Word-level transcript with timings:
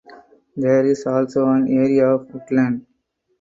There 0.57 0.83
is 0.87 1.05
also 1.05 1.45
an 1.51 1.67
area 1.67 2.07
of 2.07 2.33
woodland. 2.33 2.87